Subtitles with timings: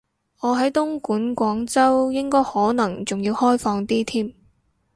[0.39, 4.33] 我喺東莞，廣州應該可能仲要開放啲添